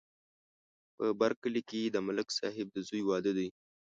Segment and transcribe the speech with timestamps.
[0.95, 3.49] په بر کلي کې د ملک صاحب د زوی واده دی.